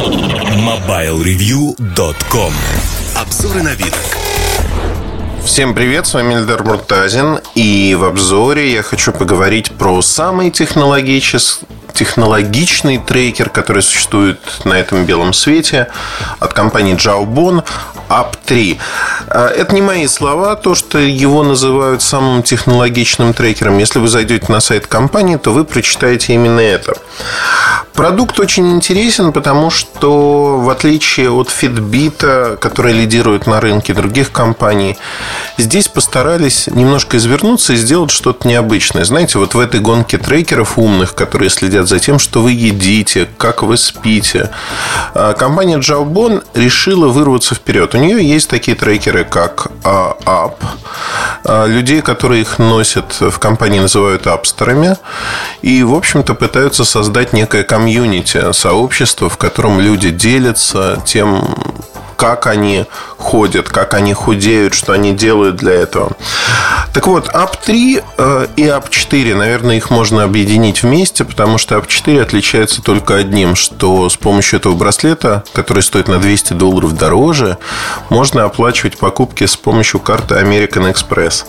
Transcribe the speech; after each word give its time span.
MobileReview.com 0.00 2.52
Обзоры 3.16 3.62
на 3.62 3.74
вид. 3.74 3.94
Всем 5.44 5.74
привет, 5.74 6.06
с 6.06 6.14
вами 6.14 6.36
Эльдар 6.36 6.64
Муртазин 6.64 7.40
И 7.54 7.94
в 7.98 8.04
обзоре 8.04 8.72
я 8.72 8.82
хочу 8.82 9.12
поговорить 9.12 9.70
про 9.72 10.00
самый 10.00 10.50
технологический 10.50 11.66
технологичный 11.92 12.98
трекер, 12.98 13.50
который 13.50 13.82
существует 13.82 14.40
на 14.64 14.74
этом 14.74 15.04
белом 15.04 15.32
свете 15.32 15.88
от 16.38 16.52
компании 16.52 16.96
Jawbone 16.96 17.64
Up3. 18.08 18.78
А, 19.28 19.48
это 19.48 19.74
не 19.74 19.82
мои 19.82 20.06
слова, 20.06 20.56
то, 20.56 20.74
что 20.74 20.98
его 20.98 21.42
называют 21.42 22.02
самым 22.02 22.42
технологичным 22.42 23.32
трекером. 23.34 23.78
Если 23.78 23.98
вы 23.98 24.08
зайдете 24.08 24.50
на 24.52 24.60
сайт 24.60 24.86
компании, 24.86 25.36
то 25.36 25.52
вы 25.52 25.64
прочитаете 25.64 26.34
именно 26.34 26.60
это. 26.60 26.94
Продукт 27.94 28.40
очень 28.40 28.70
интересен, 28.72 29.32
потому 29.32 29.70
что 29.70 30.58
в 30.58 30.70
отличие 30.70 31.30
от 31.30 31.48
Fitbit, 31.48 32.56
который 32.56 32.94
лидирует 32.94 33.46
на 33.46 33.60
рынке 33.60 33.94
других 33.94 34.32
компаний, 34.32 34.98
здесь 35.58 35.88
постарались 35.88 36.66
немножко 36.66 37.18
извернуться 37.18 37.74
и 37.74 37.76
сделать 37.76 38.10
что-то 38.10 38.48
необычное. 38.48 39.04
Знаете, 39.04 39.38
вот 39.38 39.54
в 39.54 39.60
этой 39.60 39.80
гонке 39.80 40.18
трекеров 40.18 40.78
умных, 40.78 41.14
которые 41.14 41.50
следят 41.50 41.79
за 41.88 41.98
тем, 41.98 42.18
что 42.18 42.42
вы 42.42 42.52
едите, 42.52 43.28
как 43.36 43.62
вы 43.62 43.76
спите, 43.76 44.50
а, 45.14 45.34
компания 45.34 45.78
Jawbone 45.78 46.44
решила 46.54 47.08
вырваться 47.08 47.54
вперед. 47.54 47.94
У 47.94 47.98
нее 47.98 48.22
есть 48.26 48.48
такие 48.48 48.76
трекеры, 48.76 49.24
как 49.24 49.68
App. 49.82 50.54
А, 51.44 51.66
людей, 51.66 52.02
которые 52.02 52.42
их 52.42 52.58
носят 52.58 53.20
в 53.20 53.38
компании, 53.38 53.80
называют 53.80 54.26
апстерами. 54.26 54.96
И, 55.62 55.82
в 55.82 55.94
общем-то, 55.94 56.34
пытаются 56.34 56.84
создать 56.84 57.32
некое 57.32 57.64
комьюнити, 57.64 58.52
сообщество, 58.52 59.28
в 59.28 59.36
котором 59.36 59.80
люди 59.80 60.10
делятся 60.10 61.02
тем, 61.04 61.54
как 62.20 62.46
они 62.46 62.84
ходят, 63.16 63.70
как 63.70 63.94
они 63.94 64.12
худеют, 64.12 64.74
что 64.74 64.92
они 64.92 65.14
делают 65.14 65.56
для 65.56 65.72
этого. 65.72 66.12
Так 66.92 67.06
вот, 67.06 67.28
App3 67.28 68.04
э, 68.18 68.46
и 68.56 68.64
App4, 68.64 69.34
наверное, 69.34 69.78
их 69.78 69.88
можно 69.88 70.22
объединить 70.24 70.82
вместе, 70.82 71.24
потому 71.24 71.56
что 71.56 71.76
App4 71.76 72.20
отличается 72.20 72.82
только 72.82 73.14
одним, 73.16 73.56
что 73.56 74.06
с 74.10 74.18
помощью 74.18 74.58
этого 74.58 74.74
браслета, 74.74 75.44
который 75.54 75.82
стоит 75.82 76.08
на 76.08 76.18
200 76.18 76.52
долларов 76.52 76.94
дороже, 76.94 77.56
можно 78.10 78.44
оплачивать 78.44 78.98
покупки 78.98 79.46
с 79.46 79.56
помощью 79.56 79.98
карты 79.98 80.34
American 80.34 80.92
Express. 80.92 81.46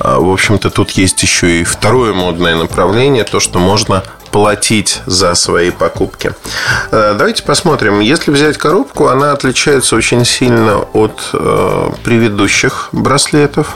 А, 0.00 0.18
в 0.18 0.28
общем-то, 0.28 0.70
тут 0.70 0.90
есть 0.90 1.22
еще 1.22 1.60
и 1.60 1.62
второе 1.62 2.12
модное 2.12 2.56
направление, 2.56 3.22
то, 3.22 3.38
что 3.38 3.60
можно 3.60 4.02
платить 4.34 5.00
за 5.06 5.36
свои 5.36 5.70
покупки. 5.70 6.32
Э, 6.90 7.14
давайте 7.16 7.44
посмотрим. 7.44 8.00
Если 8.00 8.32
взять 8.32 8.58
коробку, 8.58 9.06
она 9.06 9.30
отличается 9.30 9.94
очень 9.94 10.24
сильно 10.24 10.78
от 10.92 11.30
э, 11.32 11.90
предыдущих 12.02 12.88
браслетов. 12.90 13.68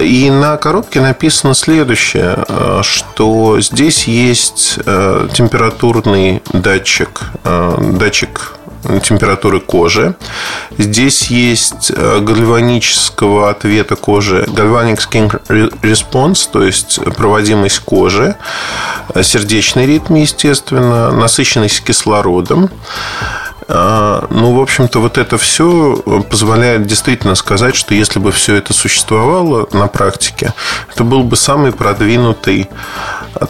И 0.00 0.30
на 0.30 0.56
коробке 0.56 1.02
написано 1.02 1.52
следующее, 1.52 2.42
э, 2.48 2.80
что 2.82 3.60
здесь 3.60 4.04
есть 4.04 4.78
температурный 5.34 6.42
датчик, 6.54 7.20
датчик 7.44 8.54
температуры 9.02 9.60
кожи. 9.60 10.14
Здесь 10.78 11.26
есть 11.26 11.92
гальванического 11.92 13.50
ответа 13.50 13.94
кожи, 13.94 14.46
galvanic 14.48 14.98
skin 14.98 15.80
response, 15.82 16.48
то 16.50 16.62
есть 16.62 16.98
проводимость 17.16 17.80
кожи, 17.80 18.36
сердечный 19.22 19.86
ритм, 19.86 20.14
естественно, 20.14 21.10
насыщенность 21.10 21.82
кислородом. 21.84 22.70
А, 23.72 24.26
ну, 24.30 24.56
в 24.56 24.60
общем-то, 24.60 24.98
вот 24.98 25.16
это 25.16 25.38
все 25.38 26.02
позволяет 26.28 26.86
действительно 26.86 27.36
сказать, 27.36 27.76
что 27.76 27.94
если 27.94 28.18
бы 28.18 28.32
все 28.32 28.56
это 28.56 28.72
существовало 28.72 29.68
на 29.72 29.86
практике, 29.86 30.54
это 30.92 31.04
был 31.04 31.22
бы 31.22 31.36
самый 31.36 31.70
продвинутый 31.70 32.68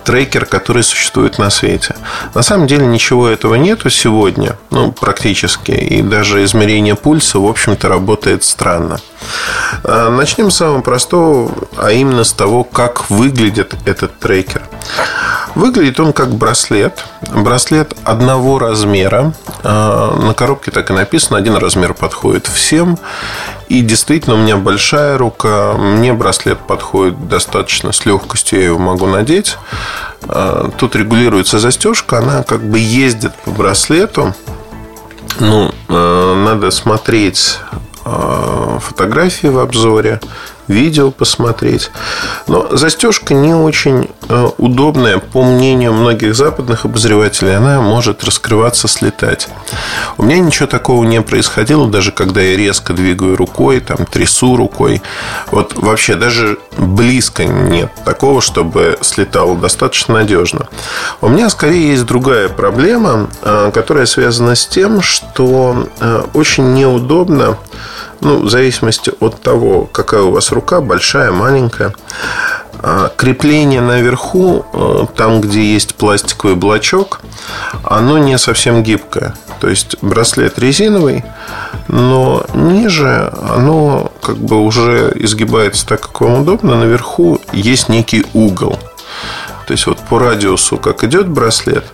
трекер, 0.04 0.44
который 0.44 0.82
существует 0.82 1.38
на 1.38 1.48
свете. 1.48 1.96
На 2.34 2.42
самом 2.42 2.66
деле 2.66 2.86
ничего 2.86 3.28
этого 3.28 3.54
нету 3.54 3.88
сегодня, 3.88 4.58
ну, 4.70 4.92
практически. 4.92 5.70
И 5.70 6.02
даже 6.02 6.44
измерение 6.44 6.96
пульса, 6.96 7.38
в 7.38 7.46
общем-то, 7.46 7.88
работает 7.88 8.44
странно. 8.44 9.00
А, 9.84 10.10
начнем 10.10 10.50
с 10.50 10.56
самого 10.56 10.82
простого, 10.82 11.50
а 11.76 11.92
именно 11.92 12.24
с 12.24 12.32
того, 12.32 12.64
как 12.64 13.10
выглядит 13.10 13.74
этот 13.86 14.18
трекер. 14.18 14.62
Выглядит 15.54 15.98
он 16.00 16.12
как 16.12 16.30
браслет. 16.30 17.04
Браслет 17.32 17.94
одного 18.04 18.58
размера. 18.58 19.32
А, 19.62 20.16
на 20.16 20.34
коробке 20.34 20.70
так 20.70 20.90
и 20.90 20.94
написано, 20.94 21.38
один 21.38 21.56
размер 21.56 21.94
подходит 21.94 22.46
всем. 22.46 22.98
И 23.68 23.82
действительно, 23.82 24.36
у 24.36 24.38
меня 24.38 24.56
большая 24.56 25.18
рука. 25.18 25.74
Мне 25.74 26.12
браслет 26.12 26.58
подходит 26.58 27.28
достаточно 27.28 27.92
с 27.92 28.04
легкостью, 28.06 28.58
я 28.58 28.66
его 28.66 28.78
могу 28.78 29.06
надеть. 29.06 29.56
А, 30.22 30.70
тут 30.76 30.96
регулируется 30.96 31.58
застежка, 31.58 32.18
она 32.18 32.42
как 32.42 32.62
бы 32.62 32.78
ездит 32.78 33.34
по 33.44 33.50
браслету. 33.50 34.34
Ну, 35.38 35.72
надо 35.88 36.70
смотреть 36.70 37.58
фотографии 38.80 39.46
в 39.46 39.58
обзоре 39.58 40.20
видео 40.70 41.10
посмотреть. 41.10 41.90
Но 42.46 42.68
застежка 42.76 43.34
не 43.34 43.54
очень 43.54 44.08
э, 44.28 44.48
удобная, 44.58 45.18
по 45.18 45.42
мнению 45.42 45.92
многих 45.92 46.34
западных 46.34 46.84
обозревателей, 46.84 47.56
она 47.56 47.80
может 47.80 48.24
раскрываться, 48.24 48.88
слетать. 48.88 49.48
У 50.16 50.22
меня 50.22 50.38
ничего 50.38 50.66
такого 50.66 51.04
не 51.04 51.20
происходило, 51.20 51.88
даже 51.88 52.12
когда 52.12 52.40
я 52.40 52.56
резко 52.56 52.92
двигаю 52.94 53.36
рукой, 53.36 53.80
там, 53.80 54.06
трясу 54.06 54.56
рукой. 54.56 55.02
Вот 55.50 55.74
вообще 55.74 56.14
даже 56.14 56.58
близко 56.78 57.44
нет 57.44 57.90
такого, 58.04 58.40
чтобы 58.40 58.98
слетало 59.00 59.56
достаточно 59.56 60.14
надежно. 60.14 60.68
У 61.20 61.28
меня 61.28 61.50
скорее 61.50 61.90
есть 61.90 62.06
другая 62.06 62.48
проблема, 62.48 63.28
э, 63.42 63.70
которая 63.74 64.06
связана 64.06 64.54
с 64.54 64.66
тем, 64.66 65.02
что 65.02 65.88
э, 66.00 66.22
очень 66.34 66.74
неудобно 66.74 67.58
ну, 68.20 68.42
в 68.42 68.50
зависимости 68.50 69.12
от 69.20 69.40
того, 69.40 69.88
какая 69.90 70.22
у 70.22 70.30
вас 70.30 70.52
рука, 70.52 70.80
большая, 70.80 71.32
маленькая. 71.32 71.92
А, 72.82 73.10
крепление 73.16 73.80
наверху, 73.80 74.64
э, 74.72 75.06
там, 75.14 75.40
где 75.40 75.62
есть 75.62 75.94
пластиковый 75.96 76.56
блочок, 76.56 77.20
оно 77.84 78.18
не 78.18 78.38
совсем 78.38 78.82
гибкое. 78.82 79.34
То 79.60 79.68
есть 79.68 79.96
браслет 80.00 80.58
резиновый, 80.58 81.22
но 81.88 82.46
ниже 82.54 83.30
оно 83.50 84.10
как 84.22 84.38
бы 84.38 84.60
уже 84.60 85.12
изгибается 85.16 85.86
так, 85.86 86.00
как 86.00 86.20
вам 86.22 86.40
удобно. 86.40 86.76
Наверху 86.76 87.40
есть 87.52 87.90
некий 87.90 88.24
угол. 88.32 88.78
То 89.66 89.72
есть 89.72 89.86
вот 89.86 89.98
по 89.98 90.18
радиусу, 90.18 90.78
как 90.78 91.04
идет 91.04 91.28
браслет, 91.28 91.84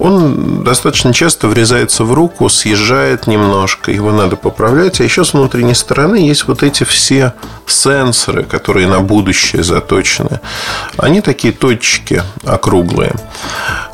он 0.00 0.64
достаточно 0.64 1.12
часто 1.12 1.46
врезается 1.46 2.04
в 2.04 2.14
руку, 2.14 2.48
съезжает 2.48 3.26
немножко, 3.26 3.92
его 3.92 4.12
надо 4.12 4.36
поправлять. 4.36 5.00
А 5.00 5.04
еще 5.04 5.24
с 5.24 5.34
внутренней 5.34 5.74
стороны 5.74 6.16
есть 6.16 6.48
вот 6.48 6.62
эти 6.62 6.84
все 6.84 7.34
сенсоры, 7.66 8.44
которые 8.44 8.86
на 8.86 9.00
будущее 9.00 9.62
заточены. 9.62 10.40
Они 10.96 11.20
такие 11.20 11.52
точки 11.52 12.22
округлые, 12.44 13.14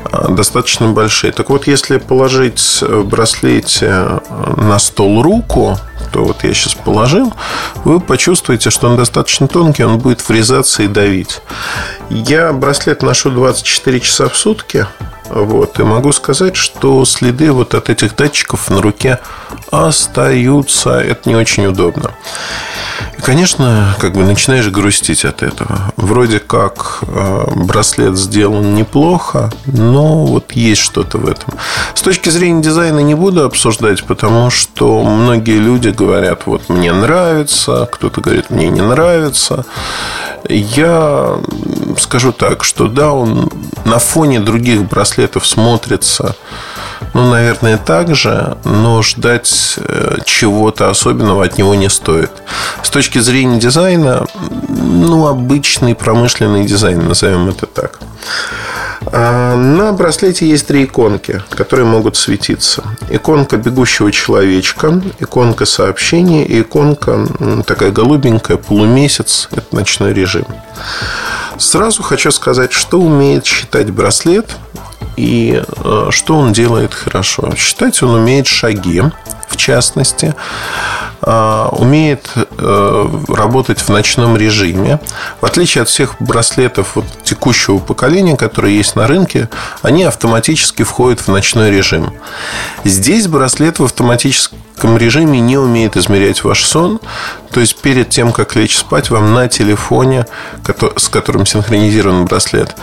а, 0.05 0.29
достаточно 0.29 0.87
большие. 0.87 1.33
Так 1.33 1.49
вот, 1.49 1.67
если 1.67 1.97
положить 1.97 2.81
в 2.81 3.03
браслете 3.03 4.21
на 4.55 4.79
стол 4.79 5.21
руку, 5.21 5.77
то 6.11 6.23
вот 6.23 6.43
я 6.43 6.53
сейчас 6.53 6.73
положил, 6.73 7.33
вы 7.83 7.99
почувствуете, 7.99 8.69
что 8.69 8.89
он 8.89 8.97
достаточно 8.97 9.47
тонкий, 9.47 9.83
он 9.83 9.99
будет 9.99 10.27
врезаться 10.27 10.83
и 10.83 10.87
давить. 10.87 11.41
Я 12.09 12.53
браслет 12.53 13.03
ношу 13.03 13.31
24 13.31 13.99
часа 13.99 14.29
в 14.29 14.35
сутки, 14.35 14.87
вот. 15.29 15.79
И 15.79 15.83
могу 15.83 16.11
сказать, 16.11 16.55
что 16.55 17.03
следы 17.05 17.51
вот 17.51 17.73
от 17.73 17.89
этих 17.89 18.15
датчиков 18.15 18.69
на 18.69 18.81
руке 18.81 19.19
остаются. 19.71 20.91
Это 20.91 21.27
не 21.27 21.35
очень 21.35 21.65
удобно. 21.65 22.11
И, 23.17 23.21
конечно, 23.21 23.95
как 23.99 24.13
бы 24.13 24.23
начинаешь 24.23 24.67
грустить 24.69 25.25
от 25.25 25.43
этого. 25.43 25.91
Вроде 25.97 26.39
как 26.39 26.99
э, 27.01 27.45
браслет 27.55 28.17
сделан 28.17 28.75
неплохо, 28.75 29.51
но 29.65 30.25
вот 30.25 30.53
есть 30.53 30.81
что-то 30.81 31.17
в 31.17 31.27
этом. 31.27 31.53
С 31.93 32.01
точки 32.01 32.29
зрения 32.29 32.61
дизайна 32.61 32.99
не 32.99 33.15
буду 33.15 33.43
обсуждать, 33.43 34.03
потому 34.03 34.49
что 34.49 35.03
многие 35.03 35.59
люди 35.59 35.91
говорят, 35.97 36.45
вот 36.45 36.69
мне 36.69 36.93
нравится, 36.93 37.89
кто-то 37.91 38.21
говорит, 38.21 38.49
мне 38.49 38.69
не 38.69 38.81
нравится. 38.81 39.65
Я 40.47 41.39
скажу 41.99 42.31
так, 42.31 42.63
что 42.63 42.87
да, 42.87 43.11
он 43.11 43.49
на 43.85 43.99
фоне 43.99 44.39
других 44.39 44.83
браслетов 44.83 45.45
смотрится, 45.45 46.35
ну, 47.13 47.29
наверное, 47.29 47.77
так 47.77 48.15
же, 48.15 48.57
но 48.63 49.01
ждать 49.01 49.75
э, 49.77 50.17
чего-то 50.25 50.89
особенного 50.89 51.43
от 51.43 51.57
него 51.57 51.75
не 51.75 51.89
стоит. 51.89 52.31
С 52.83 52.89
точки 52.89 53.19
зрения 53.19 53.59
дизайна, 53.59 54.25
ну, 54.69 55.27
обычный 55.27 55.95
промышленный 55.95 56.65
дизайн, 56.65 57.07
назовем 57.07 57.49
это 57.49 57.65
так. 57.65 57.99
А, 59.05 59.55
на 59.55 59.93
браслете 59.93 60.47
есть 60.47 60.67
три 60.67 60.85
иконки, 60.85 61.41
которые 61.49 61.85
могут 61.85 62.17
светиться. 62.17 62.83
Иконка 63.09 63.57
бегущего 63.57 64.11
человечка, 64.11 65.01
иконка 65.19 65.65
сообщения 65.65 66.45
и 66.45 66.61
иконка 66.61 67.27
такая 67.65 67.91
голубенькая, 67.91 68.57
полумесяц. 68.57 69.49
Это 69.51 69.75
ночной 69.75 70.13
режим. 70.13 70.45
Сразу 71.57 72.03
хочу 72.03 72.31
сказать, 72.31 72.71
что 72.71 72.99
умеет 72.99 73.45
считать 73.45 73.91
браслет 73.91 74.55
и 75.15 75.63
э, 75.65 76.07
что 76.11 76.37
он 76.37 76.53
делает 76.53 76.93
хорошо. 76.93 77.53
Считать 77.55 78.01
он 78.03 78.11
умеет 78.11 78.47
шаги, 78.47 79.01
в 79.47 79.57
частности, 79.57 80.35
а, 80.35 81.06
умеет 81.21 82.29
э, 82.35 83.07
работать 83.27 83.79
в 83.79 83.89
ночном 83.89 84.37
режиме. 84.37 84.99
В 85.41 85.45
отличие 85.45 85.81
от 85.81 85.89
всех 85.89 86.15
браслетов 86.19 86.95
вот 86.95 87.05
текущего 87.23 87.79
поколения, 87.79 88.37
которые 88.37 88.77
есть 88.77 88.95
на 88.95 89.07
рынке, 89.07 89.49
они 89.81 90.03
автоматически 90.03 90.83
входят 90.83 91.21
в 91.21 91.27
ночной 91.29 91.71
режим. 91.71 92.13
Здесь 92.83 93.27
браслет 93.27 93.79
в 93.79 93.83
автоматическом 93.83 94.59
режиме 94.97 95.39
не 95.39 95.57
умеет 95.57 95.97
измерять 95.97 96.43
ваш 96.43 96.63
сон. 96.65 96.99
То 97.51 97.61
есть 97.61 97.81
перед 97.81 98.09
тем, 98.09 98.33
как 98.33 98.55
лечь 98.55 98.77
спать, 98.77 99.09
вам 99.09 99.33
на 99.33 99.47
телефоне, 99.47 100.27
с 100.95 101.07
которым 101.09 101.45
синхронизирован 101.45 102.25
браслет, 102.25 102.75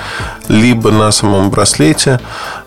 либо 0.49 0.91
на 0.91 1.12
самом 1.12 1.50
браслете 1.50 2.19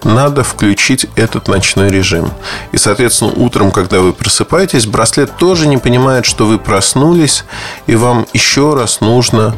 надо 0.03 0.44
включить 0.44 1.07
этот 1.15 1.47
ночной 1.47 1.89
режим. 1.89 2.31
И, 2.71 2.77
соответственно, 2.77 3.31
утром, 3.31 3.71
когда 3.71 4.00
вы 4.00 4.13
просыпаетесь, 4.13 4.85
браслет 4.85 5.35
тоже 5.38 5.68
не 5.68 5.77
понимает, 5.77 6.25
что 6.25 6.45
вы 6.45 6.59
проснулись, 6.59 7.44
и 7.88 7.95
вам 7.95 8.25
еще 8.33 8.75
раз 8.75 9.01
нужно 9.01 9.56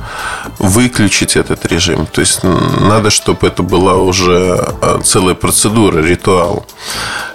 выключить 0.58 1.36
этот 1.36 1.66
режим. 1.66 2.06
То 2.06 2.22
есть 2.22 2.42
надо, 2.44 3.10
чтобы 3.10 3.48
это 3.48 3.64
была 3.64 3.96
уже 3.96 4.58
а, 4.82 5.02
целая 5.04 5.36
процедура, 5.36 6.00
ритуал. 6.00 6.66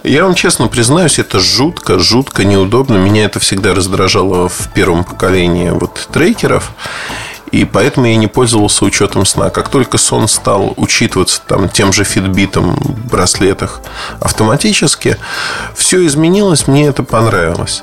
Я 0.04 0.24
вам 0.24 0.34
честно 0.34 0.68
признаюсь, 0.68 1.18
это 1.18 1.40
жутко, 1.40 1.98
жутко 1.98 2.44
неудобно. 2.44 2.98
Меня 2.98 3.24
это 3.24 3.40
всегда 3.40 3.74
раздражало 3.74 4.50
в 4.50 4.68
первом 4.74 5.02
поколении 5.02 5.70
вот 5.70 6.08
трекеров. 6.12 6.72
И 7.52 7.64
поэтому 7.64 8.04
я 8.04 8.16
не 8.16 8.26
пользовался 8.26 8.84
учетом 8.84 9.24
сна. 9.24 9.48
Как 9.48 9.70
только 9.70 9.96
сон 9.96 10.28
стал 10.28 10.74
учитываться 10.76 11.40
там, 11.46 11.70
тем 11.70 11.94
же 11.94 12.04
фитбитом, 12.04 12.76
браслетах 13.10 13.80
автоматически, 14.20 15.16
все 15.74 16.04
изменилось, 16.04 16.66
мне 16.66 16.86
это 16.88 17.02
понравилось. 17.02 17.82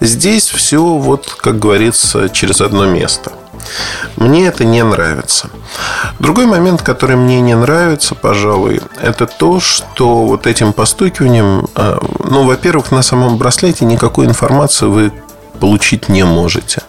Здесь 0.00 0.48
все, 0.48 0.82
вот, 0.82 1.34
как 1.40 1.58
говорится, 1.58 2.28
через 2.28 2.60
одно 2.60 2.84
место. 2.84 3.32
Мне 4.16 4.46
это 4.46 4.64
не 4.64 4.82
нравится. 4.82 5.50
Другой 6.18 6.46
момент, 6.46 6.82
который 6.82 7.16
мне 7.16 7.40
не 7.40 7.54
нравится, 7.54 8.14
пожалуй, 8.14 8.80
это 9.00 9.26
то, 9.26 9.60
что 9.60 10.24
вот 10.26 10.46
этим 10.46 10.72
постукиванием, 10.72 11.66
э, 11.74 11.98
ну, 12.24 12.44
во-первых, 12.44 12.90
на 12.90 13.02
самом 13.02 13.36
браслете 13.38 13.84
никакой 13.84 14.26
информации 14.26 14.86
вы 14.86 15.12
получить 15.58 16.08
не 16.08 16.24
можете. 16.24 16.82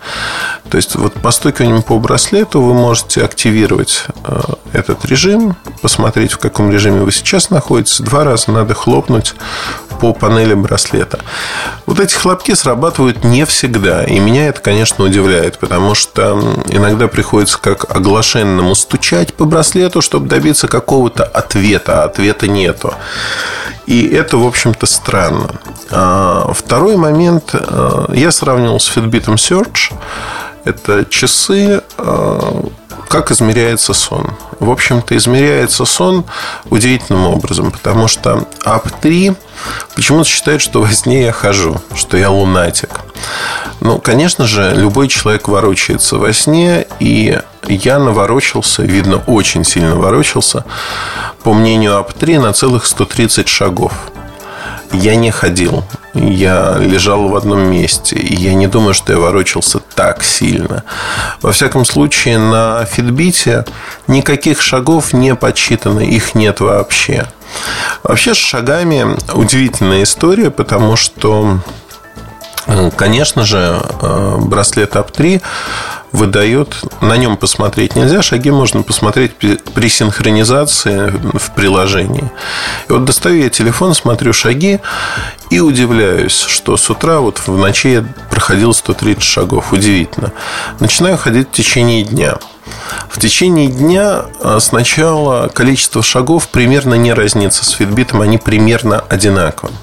То 0.70 0.78
есть 0.78 0.96
вот 0.96 1.14
постукиванием 1.14 1.82
по 1.82 1.98
браслету 2.00 2.62
вы 2.62 2.74
можете 2.74 3.24
активировать 3.24 4.06
э, 4.24 4.40
этот 4.74 5.06
режим, 5.06 5.56
посмотреть, 5.82 6.34
в 6.34 6.38
каком 6.38 6.72
режиме 6.72 7.02
вы 7.02 7.12
сейчас 7.12 7.50
находитесь. 7.50 8.00
Два 8.02 8.24
раза 8.24 8.52
надо 8.52 8.76
хлопнуть 8.76 9.34
по 10.00 10.14
панели 10.14 10.54
браслета. 10.54 11.20
Вот 11.86 12.00
эти 12.00 12.14
хлопки 12.14 12.54
срабатывают 12.54 13.24
не 13.24 13.46
всегда. 13.46 14.04
И 14.04 14.20
меня 14.20 14.48
это, 14.48 14.62
конечно, 14.62 15.04
удивляет, 15.04 15.60
потому 15.60 15.96
что 15.96 16.40
иногда 16.70 17.08
приходится 17.08 17.60
как 17.60 17.94
оглашенному 17.94 18.76
стучать 18.76 19.34
по 19.34 19.46
браслету, 19.46 20.02
чтобы 20.02 20.28
добиться 20.28 20.68
какого-то 20.68 21.24
ответа, 21.24 22.04
а 22.04 22.06
ответа 22.06 22.48
нету. 22.48 22.94
И 23.90 24.08
это, 24.08 24.38
в 24.38 24.46
общем-то, 24.46 24.86
странно. 24.86 25.50
А 25.90 26.54
второй 26.54 26.96
момент. 26.96 27.56
Э, 27.56 28.06
я 28.14 28.32
сравнивал 28.32 28.80
с 28.80 28.96
Fitbit 28.96 29.26
Search. 29.34 29.92
Это 30.64 31.06
часы, 31.06 31.82
э, 31.98 32.62
как 33.10 33.32
измеряется 33.32 33.94
сон. 33.94 34.38
В 34.60 34.70
общем-то, 34.70 35.18
измеряется 35.18 35.84
сон 35.84 36.26
удивительным 36.70 37.26
образом, 37.26 37.72
потому 37.72 38.08
что 38.08 38.48
UP3 38.64 39.36
почему-то 39.96 40.30
считает, 40.30 40.62
что 40.62 40.82
во 40.82 40.92
сне 40.92 41.24
я 41.24 41.32
хожу, 41.32 41.82
что 41.96 42.18
я 42.18 42.30
лунатик. 42.30 43.02
Ну, 43.82 44.00
конечно 44.00 44.46
же, 44.46 44.74
любой 44.76 45.08
человек 45.08 45.48
ворочается 45.48 46.18
во 46.18 46.32
сне, 46.34 46.86
и 47.00 47.40
я 47.68 48.00
наворочился, 48.00 48.84
видно, 48.84 49.18
очень 49.26 49.66
сильно 49.66 49.96
ворочался, 49.96 50.64
по 51.44 51.54
мнению 51.54 51.98
UP3, 51.98 52.40
на 52.40 52.54
целых 52.54 52.86
130 52.86 53.48
шагов. 53.48 53.92
Я 54.92 55.16
не 55.16 55.32
ходил. 55.32 55.84
Я 56.14 56.78
лежал 56.80 57.28
в 57.28 57.36
одном 57.36 57.62
месте. 57.62 58.16
И 58.16 58.36
я 58.36 58.54
не 58.54 58.68
думаю, 58.68 58.94
что 58.94 59.14
я 59.14 59.20
ворочался 59.20 59.80
так 59.80 60.24
сильно. 60.24 60.84
Во 61.42 61.52
всяком 61.52 61.86
случае, 61.86 62.40
на 62.40 62.86
фитбите 62.86 63.66
никаких 64.08 64.62
шагов 64.62 65.14
не 65.14 65.36
подсчитано. 65.36 66.00
Их 66.00 66.36
нет 66.36 66.60
вообще. 66.60 67.28
Вообще 68.04 68.34
с 68.34 68.38
шагами 68.38 69.16
удивительная 69.34 70.04
история, 70.04 70.50
потому 70.52 70.96
что 70.96 71.60
Конечно 72.98 73.46
же, 73.46 73.82
э, 74.02 74.38
браслет 74.38 74.96
АП-3 74.96 75.42
выдает, 76.12 76.76
на 77.02 77.18
нем 77.18 77.38
посмотреть 77.38 77.96
нельзя, 77.96 78.22
шаги 78.22 78.52
можно 78.52 78.84
посмотреть 78.84 79.36
при 79.36 79.90
синхронизации 79.90 81.14
в 81.34 81.54
приложении. 81.56 82.30
И 82.88 82.92
вот 82.92 83.06
достаю 83.06 83.44
я 83.44 83.50
телефон, 83.50 83.94
смотрю 83.94 84.34
шаги 84.34 84.80
и 85.50 85.60
удивляюсь, 85.60 86.46
что 86.48 86.78
с 86.78 86.90
утра 86.90 87.20
вот 87.20 87.40
в 87.40 87.58
ночи 87.58 87.88
я 87.88 88.06
проходил 88.30 88.74
130 88.74 89.24
шагов. 89.24 89.74
Удивительно. 89.74 90.32
Начинаю 90.80 91.18
ходить 91.18 91.50
в 91.50 91.52
течение 91.52 92.04
дня. 92.04 92.38
В 93.10 93.20
течение 93.20 93.68
дня 93.68 94.26
а, 94.42 94.60
сначала 94.60 95.48
количество 95.48 96.04
шагов 96.04 96.48
примерно 96.50 96.96
не 96.96 97.14
разнится 97.14 97.66
с 97.66 97.70
фитбитом, 97.70 98.22
они 98.22 98.38
примерно 98.38 99.00
одинаковы. 99.10 99.74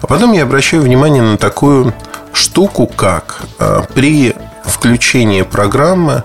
А 0.00 0.06
потом 0.06 0.32
я 0.32 0.42
обращаю 0.42 0.82
внимание 0.82 1.22
на 1.22 1.38
такую 1.38 1.94
штуку, 2.32 2.86
как 2.86 3.42
а, 3.58 3.82
при 3.94 4.34
включении 4.70 5.42
программы 5.42 6.24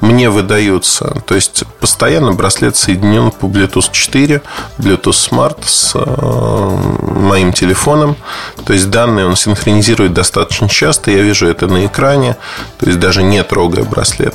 мне 0.00 0.30
выдаются, 0.30 1.22
то 1.26 1.34
есть 1.34 1.64
постоянно 1.80 2.32
браслет 2.32 2.76
соединен 2.76 3.30
по 3.30 3.46
Bluetooth 3.46 3.90
4, 3.92 4.42
Bluetooth 4.78 5.30
Smart 5.30 5.58
с 5.64 5.92
э, 5.94 7.18
моим 7.20 7.52
телефоном, 7.52 8.16
то 8.64 8.72
есть 8.72 8.90
данные 8.90 9.26
он 9.26 9.36
синхронизирует 9.36 10.12
достаточно 10.12 10.68
часто, 10.68 11.10
я 11.10 11.22
вижу 11.22 11.46
это 11.46 11.66
на 11.66 11.86
экране, 11.86 12.36
то 12.78 12.86
есть 12.86 12.98
даже 12.98 13.22
не 13.22 13.42
трогая 13.42 13.84
браслет. 13.84 14.34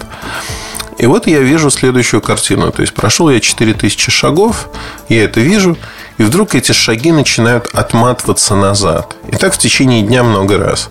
И 0.98 1.08
вот 1.08 1.28
я 1.28 1.40
вижу 1.40 1.70
следующую 1.70 2.22
картину. 2.22 2.72
То 2.72 2.82
есть 2.82 2.94
прошел 2.94 3.30
я 3.30 3.40
4000 3.40 4.12
шагов, 4.12 4.70
я 5.10 5.26
это 5.26 5.42
вижу, 5.42 5.78
и 6.18 6.24
вдруг 6.24 6.56
эти 6.56 6.72
шаги 6.72 7.12
начинают 7.12 7.68
отматываться 7.74 8.56
назад. 8.56 9.16
И 9.28 9.36
так 9.36 9.54
в 9.54 9.58
течение 9.58 10.02
дня 10.02 10.24
много 10.24 10.58
раз. 10.58 10.90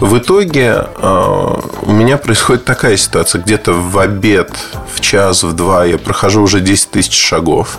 В 0.00 0.16
итоге 0.16 0.86
э, 0.96 1.54
у 1.82 1.92
меня 1.92 2.16
происходит 2.16 2.64
такая 2.64 2.96
ситуация. 2.96 3.42
Где-то 3.42 3.74
в 3.74 3.98
обед, 3.98 4.50
в 4.94 5.00
час, 5.02 5.42
в 5.42 5.52
два 5.52 5.84
я 5.84 5.98
прохожу 5.98 6.40
уже 6.40 6.60
10 6.60 6.90
тысяч 6.90 7.14
шагов. 7.14 7.78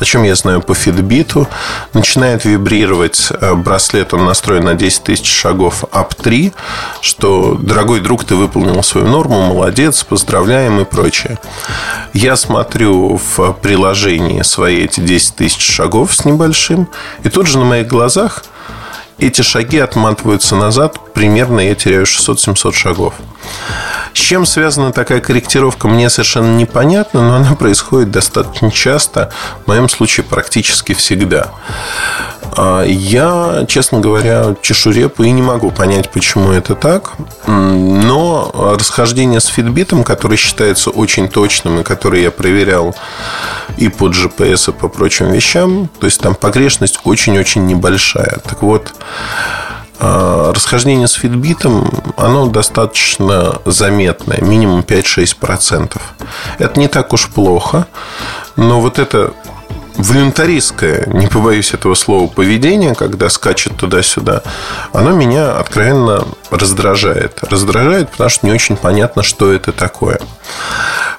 О 0.00 0.04
чем 0.04 0.24
я 0.24 0.34
знаю 0.34 0.62
по 0.62 0.74
фидбиту. 0.74 1.46
Начинает 1.92 2.44
вибрировать 2.44 3.28
э, 3.30 3.54
браслет, 3.54 4.12
он 4.14 4.24
настроен 4.24 4.64
на 4.64 4.74
10 4.74 5.04
тысяч 5.04 5.30
шагов 5.30 5.84
АП-3, 5.92 6.52
что, 7.02 7.54
дорогой 7.54 8.00
друг, 8.00 8.24
ты 8.24 8.34
выполнил 8.34 8.82
свою 8.82 9.06
норму, 9.06 9.40
молодец, 9.40 10.02
поздравляем 10.02 10.80
и 10.80 10.84
прочее. 10.84 11.38
Я 12.12 12.34
смотрю 12.34 13.20
в 13.36 13.52
приложении 13.52 14.42
свои 14.42 14.84
эти 14.84 14.98
10 14.98 15.36
тысяч 15.36 15.62
шагов 15.62 15.99
с 16.08 16.24
небольшим, 16.24 16.88
и 17.24 17.28
тут 17.28 17.46
же 17.46 17.58
на 17.58 17.64
моих 17.64 17.86
глазах 17.86 18.44
эти 19.18 19.42
шаги 19.42 19.78
отматываются 19.78 20.56
назад, 20.56 21.12
примерно 21.12 21.60
я 21.60 21.74
теряю 21.74 22.04
600-700 22.04 22.72
шагов. 22.72 23.14
С 24.14 24.18
чем 24.18 24.46
связана 24.46 24.92
такая 24.92 25.20
корректировка, 25.20 25.88
мне 25.88 26.10
совершенно 26.10 26.56
непонятно, 26.56 27.22
но 27.22 27.34
она 27.36 27.54
происходит 27.54 28.10
достаточно 28.10 28.70
часто, 28.70 29.30
в 29.64 29.68
моем 29.68 29.88
случае 29.88 30.24
практически 30.24 30.94
всегда. 30.94 31.50
А, 32.56 32.82
я, 32.84 33.64
честно 33.68 34.00
говоря, 34.00 34.56
чешу 34.60 34.90
репу 34.90 35.22
и 35.22 35.30
не 35.30 35.42
могу 35.42 35.70
понять, 35.70 36.10
почему 36.10 36.52
это 36.52 36.74
так. 36.74 37.12
Но 37.46 38.50
расхождение 38.78 39.40
с 39.40 39.46
фитбитом, 39.46 40.04
который 40.04 40.36
считается 40.36 40.90
очень 40.90 41.28
точным 41.28 41.80
и 41.80 41.84
который 41.84 42.22
я 42.22 42.30
проверял 42.30 42.94
и 43.76 43.88
по 43.88 44.08
GPS, 44.08 44.70
и 44.70 44.72
по 44.72 44.88
прочим 44.88 45.30
вещам, 45.32 45.88
то 46.00 46.06
есть 46.06 46.20
там 46.20 46.34
погрешность 46.34 47.00
очень-очень 47.04 47.66
небольшая. 47.66 48.40
Так 48.44 48.62
вот, 48.62 48.92
расхождение 50.00 51.06
с 51.06 51.12
фитбитом, 51.12 51.90
оно 52.16 52.46
достаточно 52.46 53.60
заметное, 53.66 54.40
минимум 54.40 54.80
5-6%. 54.80 56.00
Это 56.58 56.80
не 56.80 56.88
так 56.88 57.12
уж 57.12 57.28
плохо, 57.28 57.86
но 58.56 58.80
вот 58.80 58.98
это 58.98 59.34
волюнтаристское, 59.96 61.06
не 61.06 61.26
побоюсь 61.26 61.74
этого 61.74 61.94
слова, 61.94 62.26
поведение, 62.26 62.94
когда 62.94 63.28
скачет 63.28 63.76
туда-сюда, 63.76 64.42
оно 64.92 65.12
меня 65.12 65.58
откровенно 65.58 66.24
раздражает. 66.50 67.42
Раздражает, 67.42 68.10
потому 68.10 68.30
что 68.30 68.46
не 68.46 68.52
очень 68.52 68.76
понятно, 68.76 69.22
что 69.22 69.52
это 69.52 69.72
такое. 69.72 70.20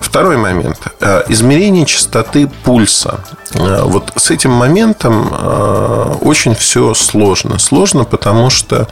Второй 0.01 0.35
момент. 0.35 0.79
Э, 0.99 1.23
измерение 1.29 1.85
частоты 1.85 2.47
пульса. 2.63 3.19
Э, 3.53 3.83
вот 3.83 4.11
с 4.15 4.31
этим 4.31 4.51
моментом 4.51 5.29
э, 5.31 6.15
очень 6.21 6.55
все 6.55 6.95
сложно. 6.95 7.59
Сложно, 7.59 8.03
потому 8.03 8.49
что 8.49 8.87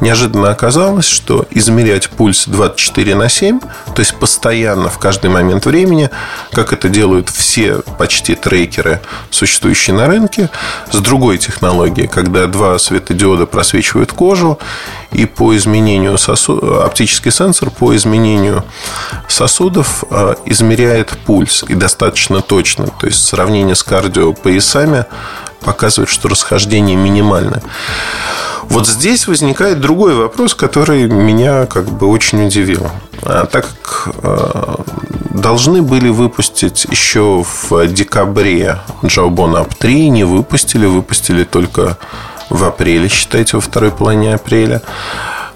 неожиданно 0.00 0.50
оказалось, 0.50 1.06
что 1.06 1.44
измерять 1.50 2.08
пульс 2.08 2.44
24 2.46 3.16
на 3.16 3.28
7, 3.28 3.60
то 3.60 4.00
есть 4.00 4.14
постоянно 4.14 4.88
в 4.88 4.98
каждый 4.98 5.30
момент 5.30 5.66
времени, 5.66 6.10
как 6.52 6.72
это 6.72 6.88
делают 6.88 7.28
все 7.28 7.80
почти 7.98 8.36
трекеры, 8.36 9.00
существующие 9.30 9.96
на 9.96 10.06
рынке, 10.06 10.48
с 10.92 10.98
другой 10.98 11.38
технологией, 11.38 12.06
когда 12.06 12.46
два 12.46 12.78
светодиода 12.78 13.46
просвечивают 13.46 14.12
кожу, 14.12 14.60
и 15.12 15.26
по 15.26 15.56
изменению 15.56 16.18
сосуд... 16.18 16.62
оптический 16.62 17.30
сенсор 17.30 17.70
по 17.70 17.94
изменению 17.96 18.64
сосудов 19.28 20.04
измеряет 20.46 21.10
пульс 21.26 21.64
и 21.68 21.74
достаточно 21.74 22.40
точно. 22.40 22.86
То 22.86 23.06
есть 23.06 23.24
сравнение 23.24 23.74
с 23.74 23.82
кардиопоясами 23.82 25.06
показывает, 25.60 26.08
что 26.08 26.28
расхождение 26.28 26.96
минимальное. 26.96 27.62
Вот 28.64 28.86
здесь 28.86 29.26
возникает 29.26 29.80
другой 29.80 30.14
вопрос, 30.14 30.54
который 30.54 31.06
меня 31.06 31.66
как 31.66 31.90
бы 31.90 32.06
очень 32.06 32.46
удивил. 32.46 32.90
А 33.22 33.46
так 33.46 33.66
как 33.82 34.14
э, 34.22 34.74
должны 35.30 35.82
были 35.82 36.08
выпустить 36.08 36.86
еще 36.90 37.44
в 37.44 37.86
декабре 37.88 38.78
Jawbone 39.02 39.62
Up 39.62 39.74
3, 39.78 40.08
не 40.08 40.24
выпустили, 40.24 40.86
выпустили 40.86 41.44
только 41.44 41.98
в 42.50 42.64
апреле, 42.64 43.08
считайте, 43.08 43.56
во 43.56 43.60
второй 43.60 43.90
половине 43.90 44.34
апреля. 44.34 44.82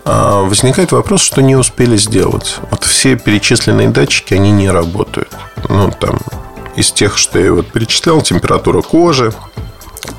А, 0.05 0.43
возникает 0.43 0.93
вопрос, 0.93 1.23
что 1.23 1.43
не 1.43 1.57
успели 1.57 1.97
сделать. 1.97 2.59
Вот 2.71 2.85
все 2.85 3.17
перечисленные 3.17 3.89
датчики, 3.89 4.35
они 4.35 4.53
не 4.53 4.71
работают. 4.71 5.35
Ну, 5.69 5.91
там, 5.91 6.19
из 6.77 6.93
тех, 6.93 7.19
что 7.19 7.39
я 7.39 7.53
вот 7.53 7.67
перечислял, 7.73 8.23
температура 8.23 8.83
кожи, 8.83 9.33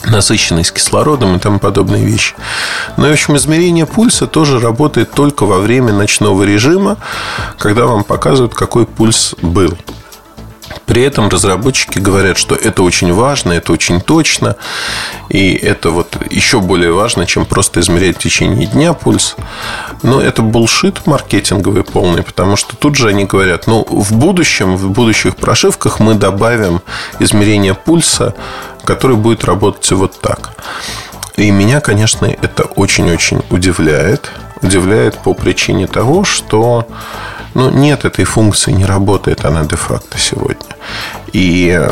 насыщенность 0.05 0.74
кислородом 0.74 1.36
и 1.36 1.39
тому 1.39 1.59
подобные 1.59 2.05
вещи. 2.05 2.36
Но, 2.97 3.03
ну 3.03 3.09
в 3.09 3.13
общем, 3.13 3.38
измерение 3.38 3.86
пульса 3.86 4.27
тоже 4.27 4.59
работает 4.59 5.12
только 5.12 5.45
во 5.45 5.59
время 5.59 5.93
ночного 5.93 6.43
режима, 6.43 6.97
когда 7.57 7.86
вам 7.86 8.03
показывают, 8.03 8.53
какой 8.53 8.86
пульс 8.86 9.36
был. 9.41 9.77
При 10.88 11.03
этом 11.03 11.27
разработчики 11.27 12.00
говорят, 12.00 12.38
что 12.38 12.56
это 12.56 12.82
очень 12.82 13.13
важно, 13.13 13.51
это 13.51 13.74
очень 13.74 14.00
точно, 14.00 14.56
и 15.29 15.53
это 15.53 15.91
вот 15.91 16.17
еще 16.32 16.62
более 16.62 16.94
важно, 16.94 17.25
чем 17.25 17.46
просто 17.46 17.82
измерять 17.82 18.15
в 18.15 18.20
течение 18.20 18.67
дня 18.67 18.94
пульс. 18.94 19.36
Но 20.01 20.22
это 20.22 20.41
булшит 20.41 21.06
маркетинговый 21.06 21.84
полный, 21.84 22.24
потому 22.24 22.56
что 22.56 22.77
тут 22.77 22.96
же 22.96 23.10
они 23.10 23.25
говорят, 23.25 23.67
ну, 23.67 23.86
в 23.88 24.13
будущем, 24.13 24.77
в 24.77 24.89
будущих 24.91 25.36
прошивках 25.36 26.00
мы 26.00 26.15
добавим 26.15 26.82
измерение 27.20 27.74
пульса, 27.74 28.34
который 28.86 29.17
будет 29.17 29.44
работать 29.44 29.91
вот 29.91 30.20
так. 30.22 30.51
И 31.36 31.51
меня, 31.51 31.82
конечно, 31.82 32.25
это 32.25 32.63
очень-очень 32.63 33.44
удивляет. 33.50 34.32
Удивляет 34.62 35.17
по 35.20 35.34
причине 35.34 35.86
того, 35.86 36.24
что 36.24 36.88
ну, 37.58 37.72
нет 37.72 38.06
этой 38.06 38.24
функции, 38.24 38.72
не 38.72 38.86
работает 38.86 39.44
она 39.44 39.64
де-факто 39.64 40.20
сегодня. 40.20 40.76
И 41.34 41.76
э, 41.76 41.90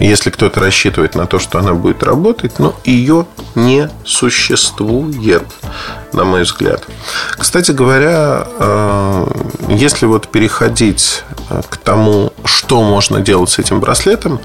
если 0.00 0.30
кто-то 0.30 0.58
рассчитывает 0.58 1.14
на 1.14 1.26
то, 1.26 1.38
что 1.38 1.60
она 1.60 1.74
будет 1.74 2.02
работать, 2.02 2.58
ну, 2.58 2.74
ее 2.84 3.26
не 3.54 3.88
существует, 4.04 5.44
на 6.12 6.24
мой 6.24 6.42
взгляд. 6.42 6.82
Кстати 7.38 7.70
говоря, 7.70 8.48
э, 8.58 9.26
если 9.68 10.06
вот 10.06 10.26
переходить 10.26 11.22
к 11.48 11.76
тому, 11.76 12.32
что 12.44 12.82
можно 12.82 13.20
делать 13.20 13.50
с 13.50 13.58
этим 13.58 13.80
браслетом, 13.80 14.40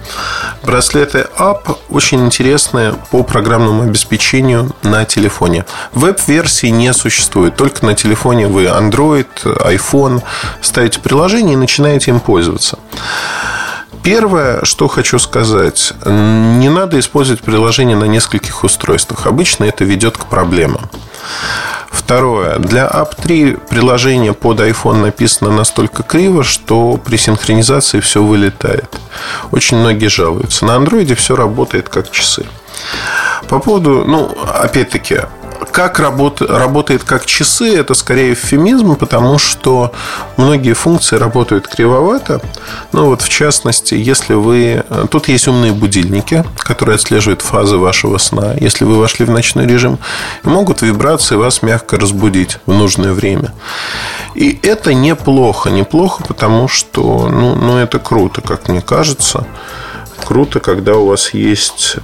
браслеты 0.64 1.28
App 1.38 1.78
очень 1.90 2.26
интересные 2.26 2.94
по 3.12 3.24
программному 3.24 3.84
обеспечению 3.84 4.72
на 4.84 5.06
телефоне. 5.06 5.66
Веб-версии 5.94 6.68
не 6.68 6.94
существует, 6.94 7.56
только 7.56 7.86
на 7.86 7.96
телефоне 7.96 8.48
вы 8.48 8.66
Android, 8.66 9.28
iPhone 9.44 10.22
ставите 10.62 11.00
приложение 11.00 11.54
и 11.54 11.58
начинаете 11.58 12.12
им 12.12 12.20
пользоваться. 12.20 12.78
Первое, 14.04 14.66
что 14.66 14.88
хочу 14.88 15.20
сказать, 15.20 15.94
не 16.06 16.70
надо 16.70 17.00
использовать 17.00 17.42
приложение 17.42 17.96
на 17.96 18.06
нескольких 18.06 18.64
устройствах. 18.64 19.28
Обычно 19.28 19.66
это 19.66 19.84
ведет 19.84 20.18
к 20.18 20.26
проблемам. 20.26 20.90
Второе. 21.92 22.58
Для 22.58 22.88
App 22.88 23.22
3 23.22 23.58
приложение 23.70 24.34
под 24.34 24.60
iPhone 24.60 25.02
написано 25.02 25.52
настолько 25.52 26.04
криво, 26.04 26.44
что 26.44 26.98
при 26.98 27.18
синхронизации 27.18 28.00
все 28.00 28.24
вылетает. 28.24 28.98
Очень 29.52 29.78
многие 29.78 30.08
жалуются. 30.08 30.66
На 30.66 30.72
Android 30.72 31.14
все 31.16 31.36
работает 31.36 31.90
как 31.90 32.10
часы. 32.10 32.46
По 33.50 33.60
поводу, 33.60 34.06
ну, 34.08 34.36
опять-таки, 34.48 35.22
как 35.72 36.00
работ, 36.00 36.42
работает 36.42 37.04
как 37.04 37.26
часы, 37.26 37.76
это 37.76 37.94
скорее 37.94 38.34
эвфемизм, 38.34 38.96
потому 38.96 39.38
что 39.38 39.92
многие 40.38 40.74
функции 40.74 41.16
работают 41.16 41.68
кривовато. 41.68 42.42
Ну 42.92 43.06
вот 43.06 43.22
в 43.22 43.30
частности, 43.30 43.96
если 43.96 44.34
вы... 44.34 44.84
Тут 45.10 45.28
есть 45.28 45.48
умные 45.48 45.72
будильники, 45.72 46.44
которые 46.58 46.96
отслеживают 46.96 47.42
фазы 47.42 47.78
вашего 47.78 48.18
сна. 48.18 48.54
Если 48.60 48.86
вы 48.86 49.00
вошли 49.00 49.26
в 49.26 49.32
ночной 49.32 49.66
режим, 49.66 50.00
могут 50.44 50.82
вибрации 50.82 51.36
вас 51.36 51.62
мягко 51.62 51.98
разбудить 51.98 52.58
в 52.66 52.74
нужное 52.74 53.14
время. 53.14 53.54
И 54.36 54.60
это 54.64 54.94
неплохо. 54.94 55.70
Неплохо, 55.70 56.24
потому 56.24 56.68
что 56.68 57.30
ну, 57.30 57.56
ну 57.56 57.78
это 57.78 58.00
круто, 58.00 58.42
как 58.42 58.68
мне 58.68 58.82
кажется. 58.82 59.46
Круто, 60.26 60.60
когда 60.60 60.96
у 60.96 61.08
вас 61.08 61.34
есть 61.34 61.98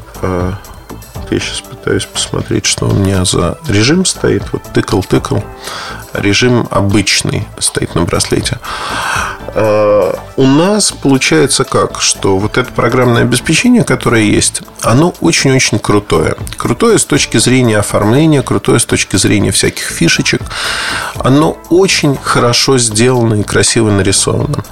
э, 1.32 1.36
я 1.36 1.40
сейчас 1.40 1.62
пытаюсь 1.62 2.06
посмотреть, 2.06 2.66
что 2.66 2.88
у 2.88 2.94
меня 2.94 3.26
за 3.26 3.58
режим 3.68 4.06
стоит. 4.06 4.44
Вот 4.52 4.64
тыкал-тыкал. 4.74 5.44
Режим 6.14 6.68
обычный 6.72 7.48
стоит 7.60 7.96
на 7.96 8.04
браслете. 8.04 8.60
А, 9.60 10.20
у 10.36 10.46
нас 10.46 10.92
получается 10.92 11.64
как, 11.64 12.00
что 12.00 12.38
вот 12.38 12.60
это 12.60 12.72
программное 12.72 13.24
обеспечение, 13.24 13.84
которое 13.84 14.22
есть, 14.22 14.62
оно 14.84 15.16
очень-очень 15.20 15.80
крутое. 15.80 16.36
Крутое 16.58 17.00
с 17.00 17.06
точки 17.06 17.38
зрения 17.38 17.80
оформления, 17.80 18.44
крутое 18.44 18.80
с 18.80 18.86
точки 18.86 19.16
зрения 19.16 19.52
всяких 19.52 19.86
фишечек. 19.86 20.44
Оно 21.16 21.58
очень 21.72 22.16
хорошо 22.22 22.78
сделано 22.78 23.42
и 23.42 23.44
красиво 23.44 23.90
нарисовано. 23.90 24.64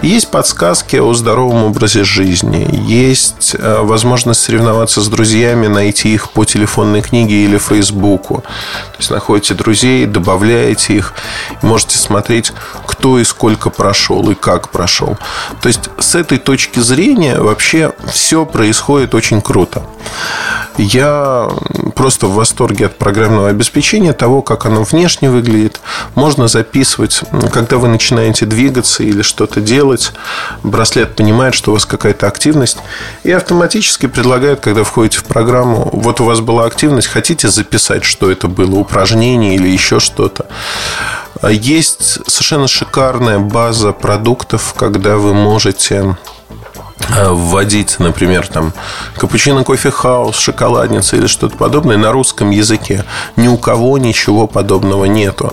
Есть 0.00 0.30
подсказки 0.30 0.96
о 0.96 1.12
здоровом 1.12 1.64
образе 1.64 2.02
жизни. 2.02 2.66
Есть 2.88 3.54
э, 3.58 3.80
возможность 3.82 4.40
соревноваться 4.40 5.02
с 5.02 5.08
друзьями, 5.08 5.66
найти 5.66 6.14
их 6.14 6.30
по 6.30 6.46
телефонной 6.46 7.02
книге 7.02 7.44
или 7.44 7.58
Фейсбуку. 7.58 8.36
То 8.36 8.98
есть 8.98 9.10
находите 9.10 9.52
друзей, 9.52 10.06
добавляете 10.06 10.94
их, 10.94 11.12
можете 11.60 11.98
смотреть, 11.98 12.52
кто 12.86 13.18
и 13.18 13.24
сколько 13.24 13.68
прошел 13.68 14.05
и 14.14 14.34
как 14.34 14.70
прошел. 14.70 15.16
То 15.60 15.68
есть 15.68 15.90
с 15.98 16.14
этой 16.14 16.38
точки 16.38 16.80
зрения 16.80 17.38
вообще 17.38 17.92
все 18.12 18.46
происходит 18.46 19.14
очень 19.14 19.40
круто. 19.40 19.82
Я 20.78 21.48
просто 21.94 22.26
в 22.26 22.34
восторге 22.34 22.86
от 22.86 22.98
программного 22.98 23.48
обеспечения, 23.48 24.12
того, 24.12 24.42
как 24.42 24.66
оно 24.66 24.82
внешне 24.82 25.30
выглядит. 25.30 25.80
Можно 26.14 26.48
записывать, 26.48 27.22
когда 27.52 27.78
вы 27.78 27.88
начинаете 27.88 28.44
двигаться 28.46 29.02
или 29.02 29.22
что-то 29.22 29.60
делать. 29.60 30.12
Браслет 30.62 31.16
понимает, 31.16 31.54
что 31.54 31.70
у 31.70 31.74
вас 31.74 31.86
какая-то 31.86 32.26
активность. 32.26 32.78
И 33.24 33.32
автоматически 33.32 34.06
предлагает, 34.06 34.60
когда 34.60 34.84
входите 34.84 35.18
в 35.18 35.24
программу, 35.24 35.88
вот 35.92 36.20
у 36.20 36.24
вас 36.24 36.40
была 36.40 36.66
активность, 36.66 37.08
хотите 37.08 37.48
записать, 37.48 38.04
что 38.04 38.30
это 38.30 38.48
было, 38.48 38.76
упражнение 38.76 39.54
или 39.54 39.68
еще 39.68 39.98
что-то. 39.98 40.46
Есть 41.42 42.20
совершенно 42.30 42.68
шикарная 42.68 43.38
база 43.38 43.92
продуктов, 43.92 44.74
когда 44.76 45.16
вы 45.16 45.34
можете 45.34 46.16
Э, 47.14 47.30
вводить, 47.30 47.98
например, 47.98 48.48
там 48.48 48.72
капучино, 49.16 49.64
кофе 49.64 49.90
хаус, 49.90 50.36
шоколадница 50.38 51.16
или 51.16 51.26
что-то 51.26 51.56
подобное 51.56 51.96
на 51.96 52.10
русском 52.10 52.50
языке. 52.50 53.04
Ни 53.36 53.48
у 53.48 53.58
кого 53.58 53.98
ничего 53.98 54.46
подобного 54.46 55.04
нету. 55.04 55.52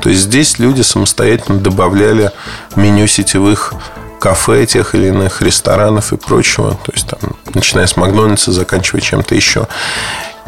То 0.00 0.10
есть 0.10 0.22
здесь 0.22 0.58
люди 0.58 0.82
самостоятельно 0.82 1.58
добавляли 1.58 2.30
меню 2.76 3.06
сетевых 3.06 3.74
кафе 4.20 4.66
тех 4.66 4.94
или 4.94 5.08
иных 5.08 5.42
ресторанов 5.42 6.12
и 6.12 6.16
прочего. 6.16 6.78
То 6.84 6.92
есть 6.92 7.08
там, 7.08 7.36
начиная 7.54 7.86
с 7.86 7.96
Макдональдса, 7.96 8.52
заканчивая 8.52 9.00
чем-то 9.00 9.34
еще. 9.34 9.66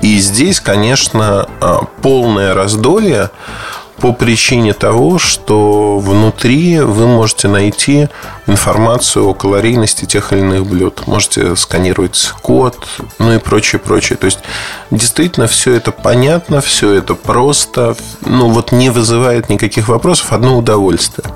И 0.03 0.19
здесь, 0.19 0.61
конечно, 0.61 1.49
э, 1.61 1.79
полное 2.03 2.55
раздолье 2.55 3.31
по 4.05 4.13
причине 4.13 4.75
того, 4.75 5.19
что 5.19 5.97
внутри 5.97 6.79
вы 6.79 7.07
можете 7.07 7.49
найти 7.49 8.09
информацию 8.47 9.27
о 9.27 9.33
калорийности 9.33 10.05
тех 10.05 10.35
или 10.35 10.41
иных 10.41 10.67
блюд. 10.67 11.07
Можете 11.07 11.57
сканировать 11.57 12.35
код, 12.43 12.77
ну 13.19 13.33
и 13.33 13.39
прочее, 13.39 13.81
прочее. 13.81 14.19
То 14.19 14.27
есть, 14.27 14.41
действительно, 14.91 15.47
все 15.47 15.73
это 15.73 15.91
понятно, 15.91 16.61
все 16.61 16.93
это 16.93 17.15
просто, 17.15 17.97
ну 18.21 18.51
вот 18.51 18.73
не 18.73 18.91
вызывает 18.91 19.49
никаких 19.49 19.89
вопросов, 19.89 20.35
одно 20.35 20.59
удовольствие. 20.59 21.27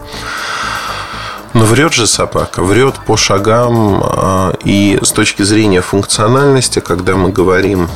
Но 1.54 1.64
врет 1.64 1.94
же 1.94 2.06
собака, 2.06 2.62
врет 2.62 2.96
по 3.06 3.16
шагам 3.16 4.02
а, 4.04 4.52
и 4.62 4.98
с 5.00 5.12
точки 5.12 5.42
зрения 5.42 5.80
функциональности, 5.80 6.80
когда 6.80 7.16
мы 7.16 7.30
говорим 7.30 7.88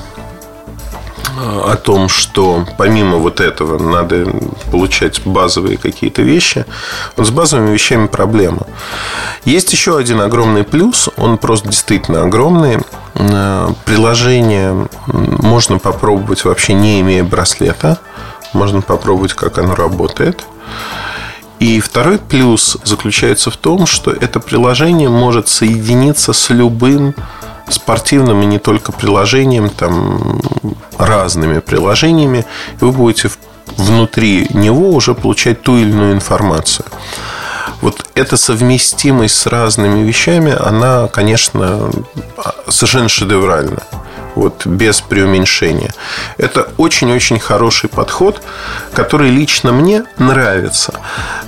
о 1.43 1.77
том, 1.77 2.09
что 2.09 2.65
помимо 2.79 3.17
вот 3.17 3.41
этого 3.41 3.83
надо 3.83 4.27
получать 4.71 5.23
базовые 5.25 5.77
какие-то 5.77 6.23
вещи, 6.23 6.65
вот 7.17 7.27
с 7.27 7.31
базовыми 7.31 7.73
вещами 7.73 8.07
проблема. 8.07 8.67
Есть 9.45 9.73
еще 9.73 9.99
один 9.99 10.21
огромный 10.21 10.63
плюс, 10.65 11.09
он 11.17 11.39
просто 11.39 11.69
действительно 11.69 12.23
огромный. 12.23 12.79
Э, 13.15 13.69
приложение 13.85 14.89
можно 15.07 15.79
попробовать 15.79 16.45
вообще 16.45 16.75
не 16.75 17.01
имея 17.01 17.25
браслета. 17.25 17.99
Можно 18.53 18.83
попробовать, 18.83 19.33
как 19.33 19.59
оно 19.59 19.75
работает. 19.75 20.45
И 21.59 21.81
второй 21.81 22.19
плюс 22.19 22.77
заключается 22.85 23.51
в 23.51 23.57
том, 23.57 23.87
что 23.87 24.11
это 24.11 24.41
приложение 24.41 25.09
может 25.09 25.49
соединиться 25.49 26.33
с 26.33 26.51
любым 26.51 27.15
спортивным 27.69 28.43
и 28.43 28.47
не 28.47 28.59
только 28.59 28.93
приложением, 28.93 29.71
там 29.71 30.41
разными 30.99 31.61
приложениями, 31.61 32.45
вы 32.81 32.93
будете 32.93 33.31
внутри 33.77 34.47
него 34.51 34.91
уже 34.91 35.15
получать 35.15 35.63
ту 35.63 35.77
или 35.77 35.91
иную 35.91 36.15
информацию. 36.15 36.87
Вот 37.81 38.07
эта 38.15 38.37
совместимость 38.37 39.37
с 39.37 39.47
разными 39.47 40.07
вещами, 40.07 40.55
она, 40.59 41.09
конечно, 41.09 41.91
совершенно 42.69 43.09
шедевральна. 43.09 43.83
Вот, 44.35 44.67
без 44.67 45.03
преуменьшения. 45.03 45.93
Это 46.39 46.69
очень-очень 46.79 47.39
хороший 47.39 47.91
подход, 47.91 48.41
который 48.95 49.31
лично 49.31 49.73
мне 49.73 50.05
нравится. 50.17 50.95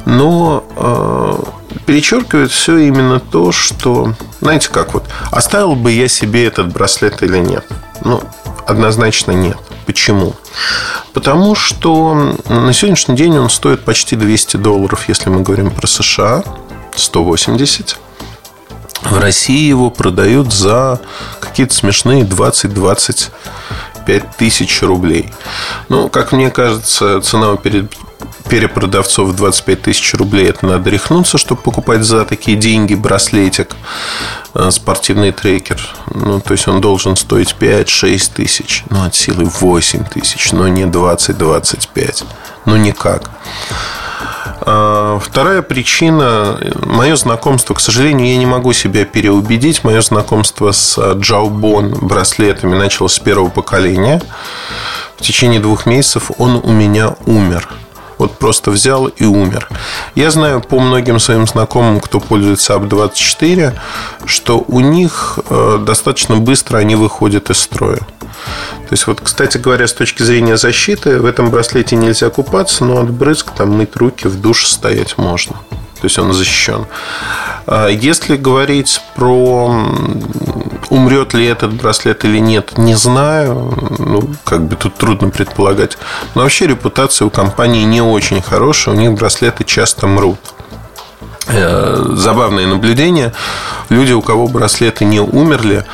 Но 0.04 0.64
э, 0.76 1.63
перечеркивает 1.87 2.50
все 2.50 2.76
именно 2.78 3.21
то, 3.21 3.52
что, 3.52 4.14
знаете 4.40 4.69
как 4.71 4.95
вот, 4.95 5.04
оставил 5.31 5.75
бы 5.75 5.93
я 5.93 6.09
себе 6.09 6.47
этот 6.47 6.73
браслет 6.73 7.23
или 7.23 7.38
нет? 7.38 7.66
Ну, 8.04 8.23
однозначно 8.66 9.33
нет. 9.33 9.59
Почему? 9.87 10.35
Потому 11.12 11.54
что 11.54 12.35
на 12.49 12.73
сегодняшний 12.73 13.16
день 13.16 13.38
он 13.38 13.50
стоит 13.50 13.85
почти 13.85 14.16
200 14.16 14.57
долларов, 14.57 15.09
если 15.09 15.28
мы 15.31 15.43
говорим 15.43 15.71
про 15.71 15.87
США, 15.87 16.43
180. 16.97 17.99
В 19.02 19.19
России 19.19 19.69
его 19.69 19.90
продают 19.90 20.52
за 20.52 21.00
какие-то 21.40 21.75
смешные 21.75 22.23
20-25 22.23 23.31
тысяч 24.38 24.83
рублей. 24.83 25.33
Ну, 25.88 26.09
как 26.09 26.33
мне 26.33 26.50
кажется, 26.50 27.21
цена 27.21 27.57
перед 27.57 27.93
перепродавцов 28.49 29.35
25 29.35 29.83
тысяч 29.83 30.14
рублей. 30.14 30.49
Это 30.49 30.66
надо 30.66 30.90
рехнуться, 30.90 31.38
чтобы 31.38 31.61
покупать 31.62 32.02
за 32.02 32.25
такие 32.25 32.57
деньги 32.57 32.95
браслетик, 32.95 33.76
э, 34.54 34.71
спортивный 34.71 35.33
трекер. 35.33 35.81
Ну, 36.14 36.40
то 36.40 36.52
есть 36.52 36.69
он 36.69 36.81
должен 36.81 37.16
стоить 37.16 37.57
5-6 37.59 38.33
тысяч. 38.35 38.85
Ну, 38.90 39.04
от 39.04 39.14
силы 39.14 39.45
8 39.45 40.04
тысяч, 40.04 40.52
но 40.52 40.69
не 40.69 40.85
20-25. 40.85 42.25
Ну, 42.66 42.76
никак. 42.76 43.31
А, 44.61 45.19
вторая 45.19 45.62
причина– 45.62 46.59
мое 46.87 47.16
знакомство. 47.16 47.75
К 47.75 47.81
сожалению, 47.81 48.28
я 48.28 48.37
не 48.37 48.47
могу 48.47 48.73
себя 48.73 49.04
переубедить. 49.04 49.85
Мое 49.85 50.00
знакомство 50.00 50.73
с 50.73 50.99
Джаубон 51.14 51.90
браслетами 52.00 52.75
началось 52.75 53.14
с 53.14 53.19
первого 53.19 53.50
поколения. 53.50 54.23
В 55.16 55.23
течение 55.23 55.61
двух 55.61 55.87
месяцев 55.87 56.31
он 56.38 56.61
у 56.62 56.73
меня 56.73 57.16
умер– 57.26 57.69
вот 58.18 58.38
просто 58.38 58.71
взял 58.71 59.06
и 59.06 59.24
умер. 59.24 59.68
Я 60.14 60.31
знаю 60.31 60.61
по 60.61 60.81
многим 60.81 61.18
своим 61.18 61.46
знакомым, 61.46 62.00
кто 62.00 62.20
пользуется 62.20 62.74
АП-24, 62.74 63.72
что 64.27 64.64
у 64.66 64.81
них 64.81 65.38
э, 65.48 65.79
достаточно 65.81 66.37
быстро 66.37 66.79
они 66.79 66.96
выходят 66.96 67.50
из 67.50 67.59
строя. 67.59 68.00
То 68.88 68.92
есть, 68.92 69.07
вот, 69.07 69.20
кстати 69.20 69.59
говоря, 69.59 69.87
с 69.87 69.92
точки 69.92 70.22
зрения 70.22 70.57
защиты, 70.57 71.18
в 71.18 71.24
этом 71.24 71.50
браслете 71.50 71.96
нельзя 71.96 72.31
купаться, 72.31 72.85
но 72.85 73.00
от 73.00 73.11
брызг 73.11 73.53
там 73.53 73.70
мыть 73.70 73.96
руки 73.96 74.29
в 74.29 74.40
душе 74.40 74.66
стоять 74.66 75.16
можно. 75.16 75.57
То 76.00 76.07
есть 76.07 76.18
он 76.18 76.33
защищен. 76.33 76.87
А 77.66 77.88
если 77.88 78.37
говорить 78.37 79.00
про 79.14 79.74
умрет 80.90 81.35
ли 81.35 81.46
этот 81.46 81.72
браслет 81.72 82.24
или 82.24 82.38
нет, 82.38 82.79
не 82.79 82.94
знаю. 82.94 83.74
Ну, 83.98 84.29
как 84.44 84.62
бы 84.64 84.77
тут 84.77 84.94
трудно 84.94 85.31
предполагать. 85.31 85.98
Но 86.35 86.42
вообще 86.42 86.66
репутация 86.66 87.27
у 87.27 87.31
компании 87.31 87.85
не 87.85 88.00
очень 88.00 88.42
хорошая. 88.42 88.94
У 88.94 88.98
них 88.98 89.12
браслеты 89.12 89.64
часто 89.64 90.07
мрут 90.07 90.38
э, 91.48 92.05
забавное 92.12 92.66
наблюдение. 92.66 93.33
Люди, 93.88 94.12
у 94.12 94.22
кого 94.22 94.46
браслеты 94.48 95.05
не 95.05 95.20
умерли, 95.20 95.85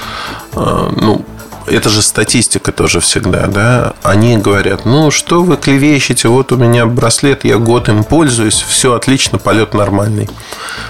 э, 0.54 0.92
ну, 1.00 1.24
это 1.70 1.88
же 1.88 2.02
статистика 2.02 2.72
тоже 2.72 3.00
всегда, 3.00 3.46
да, 3.46 3.94
они 4.02 4.36
говорят, 4.36 4.84
ну, 4.84 5.10
что 5.10 5.42
вы 5.42 5.56
клевещете, 5.56 6.28
вот 6.28 6.52
у 6.52 6.56
меня 6.56 6.86
браслет, 6.86 7.44
я 7.44 7.58
год 7.58 7.88
им 7.88 8.04
пользуюсь, 8.04 8.60
все 8.60 8.94
отлично, 8.94 9.38
полет 9.38 9.74
нормальный. 9.74 10.28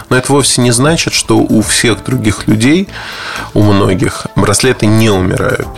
Но 0.08 0.16
это 0.16 0.32
вовсе 0.32 0.62
не 0.62 0.70
значит, 0.72 1.12
что 1.12 1.38
у 1.38 1.62
всех 1.62 2.04
других 2.04 2.46
людей, 2.46 2.88
у 3.54 3.62
многих, 3.62 4.26
браслеты 4.36 4.86
не 4.86 5.10
умирают. 5.10 5.68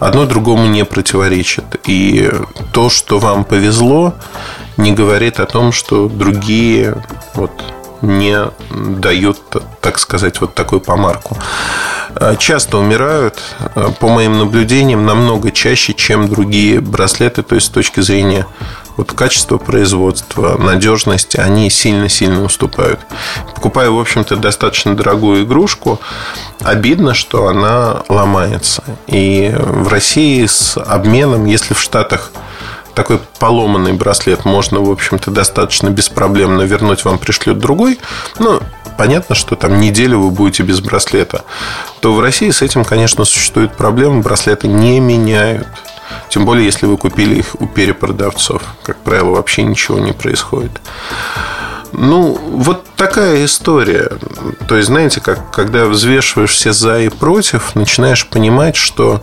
Одно 0.00 0.26
другому 0.26 0.66
не 0.66 0.84
противоречит. 0.84 1.64
И 1.86 2.28
то, 2.72 2.90
что 2.90 3.20
вам 3.20 3.44
повезло, 3.44 4.14
не 4.76 4.92
говорит 4.92 5.38
о 5.38 5.46
том, 5.46 5.70
что 5.70 6.08
другие 6.08 6.96
вот, 7.34 7.52
не 8.00 8.36
дают, 8.70 9.38
так 9.80 9.98
сказать, 10.00 10.40
вот 10.40 10.54
такую 10.54 10.80
помарку. 10.80 11.38
А, 12.14 12.36
часто 12.36 12.78
умирают, 12.78 13.40
а, 13.74 13.90
по 13.92 14.08
моим 14.08 14.38
наблюдениям, 14.38 15.06
намного 15.06 15.50
чаще, 15.50 15.94
чем 15.94 16.28
другие 16.28 16.80
браслеты, 16.80 17.42
то 17.42 17.54
есть 17.54 17.68
с 17.68 17.70
точки 17.70 18.00
зрения 18.00 18.46
вот 18.96 19.12
качества 19.12 19.56
производства, 19.58 20.58
надежности, 20.58 21.38
они 21.38 21.70
сильно-сильно 21.70 22.44
уступают. 22.44 23.00
Покупаю, 23.54 23.94
в 23.96 24.00
общем-то, 24.00 24.36
достаточно 24.36 24.94
дорогую 24.94 25.44
игрушку, 25.44 25.98
обидно, 26.60 27.14
что 27.14 27.46
она 27.46 28.02
ломается. 28.08 28.84
И 29.06 29.54
в 29.56 29.88
России 29.88 30.44
с 30.44 30.76
обменом, 30.76 31.46
если 31.46 31.72
в 31.72 31.80
Штатах 31.80 32.32
такой 32.94 33.18
поломанный 33.38 33.94
браслет 33.94 34.44
можно, 34.44 34.80
в 34.80 34.90
общем-то, 34.90 35.30
достаточно 35.30 35.88
беспроблемно 35.88 36.62
вернуть, 36.62 37.04
вам 37.04 37.18
пришлют 37.18 37.58
другой. 37.58 37.98
Ну, 38.38 38.60
понятно, 38.96 39.34
что 39.34 39.56
там 39.56 39.80
неделю 39.80 40.20
вы 40.20 40.30
будете 40.30 40.62
без 40.62 40.80
браслета. 40.80 41.44
То 42.00 42.14
в 42.14 42.20
России 42.20 42.50
с 42.50 42.62
этим, 42.62 42.84
конечно, 42.84 43.24
существует 43.24 43.76
проблема. 43.76 44.22
Браслеты 44.22 44.68
не 44.68 45.00
меняют. 45.00 45.68
Тем 46.28 46.44
более, 46.44 46.64
если 46.64 46.86
вы 46.86 46.96
купили 46.96 47.36
их 47.40 47.60
у 47.60 47.66
перепродавцов. 47.66 48.62
Как 48.82 48.96
правило, 48.98 49.30
вообще 49.30 49.62
ничего 49.62 49.98
не 49.98 50.12
происходит. 50.12 50.72
Ну, 51.92 52.38
вот 52.50 52.86
такая 52.96 53.44
история. 53.44 54.10
То 54.66 54.76
есть, 54.76 54.88
знаете, 54.88 55.20
как, 55.20 55.50
когда 55.50 55.86
взвешиваешь 55.86 56.50
все 56.52 56.72
за 56.72 57.00
и 57.00 57.08
против, 57.08 57.74
начинаешь 57.74 58.26
понимать, 58.26 58.76
что 58.76 59.20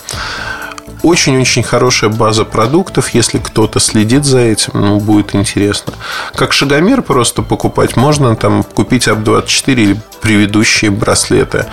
очень-очень 1.03 1.63
хорошая 1.63 2.09
база 2.09 2.45
продуктов. 2.45 3.09
Если 3.09 3.39
кто-то 3.39 3.79
следит 3.79 4.25
за 4.25 4.39
этим, 4.39 4.71
ну, 4.73 4.99
будет 4.99 5.35
интересно. 5.35 5.93
Как 6.35 6.53
шагомер 6.53 7.01
просто 7.01 7.41
покупать, 7.41 7.95
можно 7.95 8.35
там 8.35 8.63
купить 8.63 9.07
АП-24 9.07 9.73
или 9.73 9.99
предыдущие 10.21 10.91
браслеты. 10.91 11.65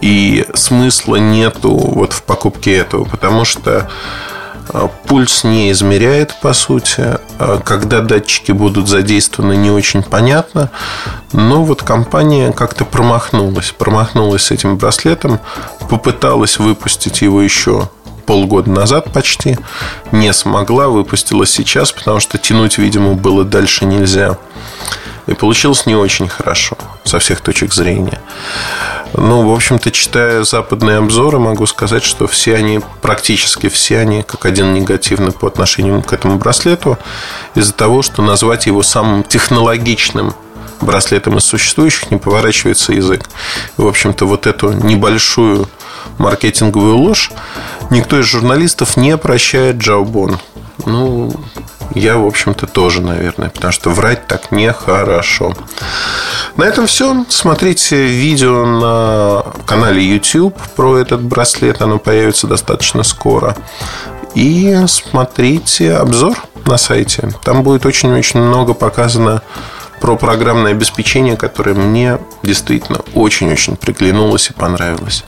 И 0.00 0.46
смысла 0.54 1.16
нету 1.16 1.70
вот 1.70 2.12
в 2.12 2.22
покупке 2.22 2.76
этого, 2.76 3.04
потому 3.04 3.44
что 3.44 3.88
а, 4.68 4.88
Пульс 5.06 5.44
не 5.44 5.70
измеряет, 5.70 6.34
по 6.40 6.52
сути. 6.52 7.18
А 7.38 7.60
когда 7.64 8.00
датчики 8.00 8.52
будут 8.52 8.88
задействованы, 8.88 9.56
не 9.56 9.70
очень 9.70 10.02
понятно. 10.02 10.70
Но 11.32 11.64
вот 11.64 11.82
компания 11.82 12.52
как-то 12.52 12.84
промахнулась. 12.84 13.72
Промахнулась 13.76 14.44
с 14.44 14.50
этим 14.50 14.76
браслетом. 14.76 15.40
Попыталась 15.88 16.58
выпустить 16.58 17.22
его 17.22 17.40
еще 17.40 17.88
полгода 18.26 18.70
назад 18.70 19.12
почти. 19.12 19.56
Не 20.12 20.32
смогла, 20.32 20.88
выпустила 20.88 21.46
сейчас, 21.46 21.92
потому 21.92 22.20
что 22.20 22.38
тянуть, 22.38 22.78
видимо, 22.78 23.14
было 23.14 23.44
дальше 23.44 23.84
нельзя. 23.84 24.36
И 25.26 25.34
получилось 25.34 25.86
не 25.86 25.94
очень 25.96 26.28
хорошо 26.28 26.76
со 27.04 27.18
всех 27.18 27.40
точек 27.40 27.72
зрения. 27.72 28.20
Ну, 29.14 29.48
в 29.48 29.52
общем-то, 29.52 29.90
читая 29.90 30.44
западные 30.44 30.98
обзоры, 30.98 31.38
могу 31.38 31.66
сказать, 31.66 32.04
что 32.04 32.26
все 32.26 32.56
они, 32.56 32.80
практически 33.00 33.68
все 33.68 33.98
они, 34.00 34.22
как 34.22 34.44
один 34.44 34.74
негативный 34.74 35.32
по 35.32 35.48
отношению 35.48 36.02
к 36.02 36.12
этому 36.12 36.36
браслету, 36.36 36.98
из-за 37.54 37.72
того, 37.72 38.02
что 38.02 38.22
назвать 38.22 38.66
его 38.66 38.82
самым 38.82 39.24
технологичным 39.24 40.34
браслетом 40.80 41.38
из 41.38 41.44
существующих 41.44 42.10
не 42.10 42.18
поворачивается 42.18 42.92
язык. 42.92 43.28
И, 43.78 43.82
в 43.82 43.86
общем-то, 43.86 44.26
вот 44.26 44.46
эту 44.46 44.72
небольшую 44.72 45.68
маркетинговую 46.18 46.96
ложь 46.96 47.32
никто 47.90 48.18
из 48.18 48.26
журналистов 48.26 48.96
не 48.96 49.16
прощает 49.16 49.76
Джаубон. 49.76 50.38
Ну, 50.84 51.32
я, 51.94 52.18
в 52.18 52.26
общем-то, 52.26 52.66
тоже, 52.66 53.00
наверное, 53.00 53.48
потому 53.48 53.72
что 53.72 53.90
врать 53.90 54.26
так 54.26 54.52
нехорошо. 54.52 55.54
На 56.56 56.64
этом 56.64 56.86
все. 56.86 57.24
Смотрите 57.28 58.06
видео 58.06 58.66
на 58.66 59.44
канале 59.66 60.02
YouTube 60.02 60.56
про 60.74 60.98
этот 60.98 61.22
браслет. 61.22 61.80
Оно 61.80 61.98
появится 61.98 62.46
достаточно 62.46 63.02
скоро. 63.02 63.56
И 64.34 64.78
смотрите 64.88 65.94
обзор 65.94 66.36
на 66.66 66.76
сайте. 66.76 67.30
Там 67.42 67.62
будет 67.62 67.86
очень-очень 67.86 68.40
много 68.40 68.74
показано 68.74 69.42
про 70.00 70.16
программное 70.16 70.72
обеспечение, 70.72 71.36
которое 71.36 71.74
мне 71.74 72.18
действительно 72.42 73.00
очень-очень 73.14 73.76
приглянулось 73.76 74.50
и 74.50 74.52
понравилось. 74.52 75.24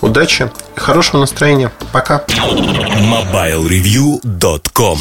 Удачи 0.00 0.50
и 0.76 0.80
хорошего 0.80 1.20
настроения. 1.20 1.70
Пока. 1.92 2.24
MobileReview.com 2.28 4.98